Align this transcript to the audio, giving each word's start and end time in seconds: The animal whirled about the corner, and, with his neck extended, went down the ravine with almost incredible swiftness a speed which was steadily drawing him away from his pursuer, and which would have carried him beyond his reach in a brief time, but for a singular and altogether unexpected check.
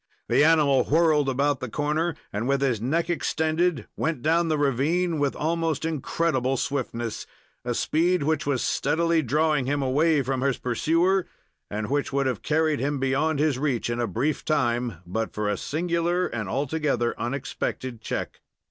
The 0.29 0.43
animal 0.43 0.85
whirled 0.85 1.29
about 1.29 1.59
the 1.59 1.69
corner, 1.69 2.15
and, 2.33 2.47
with 2.47 2.61
his 2.61 2.81
neck 2.81 3.07
extended, 3.07 3.85
went 3.95 4.23
down 4.23 4.47
the 4.47 4.57
ravine 4.57 5.19
with 5.19 5.35
almost 5.35 5.85
incredible 5.85 6.57
swiftness 6.57 7.27
a 7.63 7.75
speed 7.75 8.23
which 8.23 8.47
was 8.47 8.63
steadily 8.63 9.21
drawing 9.21 9.67
him 9.67 9.83
away 9.83 10.23
from 10.23 10.41
his 10.41 10.57
pursuer, 10.57 11.27
and 11.69 11.91
which 11.91 12.11
would 12.11 12.25
have 12.25 12.41
carried 12.41 12.79
him 12.79 12.97
beyond 12.99 13.37
his 13.37 13.59
reach 13.59 13.91
in 13.91 13.99
a 13.99 14.07
brief 14.07 14.43
time, 14.43 15.01
but 15.05 15.33
for 15.35 15.47
a 15.47 15.55
singular 15.55 16.25
and 16.25 16.49
altogether 16.49 17.13
unexpected 17.19 18.01
check. 18.01 18.39